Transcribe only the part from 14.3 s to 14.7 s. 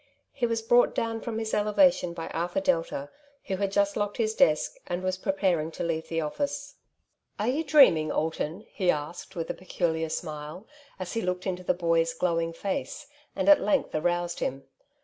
him.